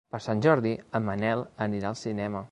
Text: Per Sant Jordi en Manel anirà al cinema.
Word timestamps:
Per 0.13 0.19
Sant 0.27 0.39
Jordi 0.45 0.71
en 0.99 1.05
Manel 1.09 1.43
anirà 1.67 1.91
al 1.93 1.99
cinema. 2.07 2.39